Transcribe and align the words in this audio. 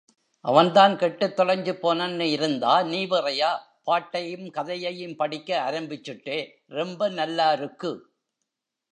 அவன்தான் 0.45 0.95
கெட்டுத் 0.95 1.35
தொலைஞ்சுப் 1.35 1.81
போனன்னு 1.81 2.21
இருந்தா 2.31 2.81
நீ 2.83 3.05
வேறையா 3.05 3.51
பாட்டையும் 3.83 4.49
கதையையும் 4.49 5.15
படிக்க 5.15 5.71
ஆரம்பிச்சுட்டே, 5.71 6.39
ரொம்ப 6.67 7.09
நல்லாருக்கு! 7.09 7.91